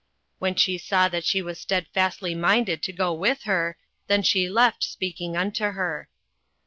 08:001:018 0.01 0.09
When 0.39 0.55
she 0.55 0.77
saw 0.79 1.07
that 1.09 1.23
she 1.25 1.41
was 1.43 1.59
stedfastly 1.59 2.33
minded 2.33 2.81
to 2.81 2.91
go 2.91 3.13
with 3.13 3.43
her, 3.43 3.77
then 4.07 4.23
she 4.23 4.49
left 4.49 4.83
speaking 4.83 5.37
unto 5.37 5.63
her. 5.65 6.09